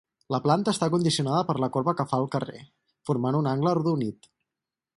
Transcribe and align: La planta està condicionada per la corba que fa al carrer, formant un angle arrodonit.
La 0.35 0.37
planta 0.45 0.71
està 0.75 0.87
condicionada 0.93 1.41
per 1.49 1.55
la 1.65 1.69
corba 1.75 1.95
que 1.99 2.05
fa 2.13 2.19
al 2.21 2.25
carrer, 2.37 2.63
formant 3.11 3.41
un 3.41 3.51
angle 3.53 3.71
arrodonit. 3.75 4.31